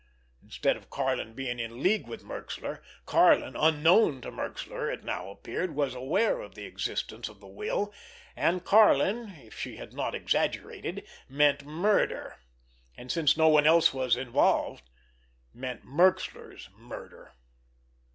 Instead 0.41 0.75
of 0.77 0.89
Karlin 0.89 1.35
being 1.35 1.59
in 1.59 1.83
league 1.83 2.07
with 2.07 2.23
Merxler, 2.23 2.81
Karlin, 3.05 3.55
unknown 3.55 4.19
to 4.21 4.31
Merxler, 4.31 4.91
it 4.91 5.03
now 5.03 5.29
appeared, 5.29 5.75
was 5.75 5.93
aware 5.93 6.39
of 6.41 6.55
the 6.55 6.65
existence 6.65 7.29
of 7.29 7.39
the 7.39 7.45
will—and 7.45 8.65
Karlin, 8.65 9.29
if 9.45 9.55
she 9.55 9.77
had 9.77 9.93
not 9.93 10.15
exaggerated, 10.15 11.05
meant 11.29 11.65
murder. 11.67 12.37
And, 12.97 13.11
since 13.11 13.37
no 13.37 13.47
one 13.47 13.67
else 13.67 13.93
was 13.93 14.15
involved, 14.17 14.89
meant 15.53 15.85
Merxler's 15.85 16.67
murder. 16.75 17.35